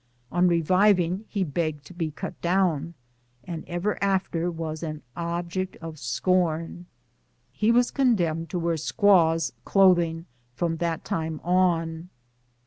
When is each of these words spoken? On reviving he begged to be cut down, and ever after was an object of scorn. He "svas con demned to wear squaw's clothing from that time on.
On 0.31 0.47
reviving 0.47 1.25
he 1.27 1.43
begged 1.43 1.85
to 1.85 1.93
be 1.93 2.09
cut 2.09 2.41
down, 2.41 2.95
and 3.43 3.63
ever 3.67 4.03
after 4.03 4.49
was 4.49 4.81
an 4.81 5.03
object 5.15 5.75
of 5.75 5.99
scorn. 5.99 6.87
He 7.51 7.71
"svas 7.71 7.93
con 7.93 8.15
demned 8.15 8.49
to 8.49 8.57
wear 8.57 8.77
squaw's 8.77 9.53
clothing 9.63 10.25
from 10.55 10.77
that 10.77 11.05
time 11.05 11.39
on. 11.43 12.09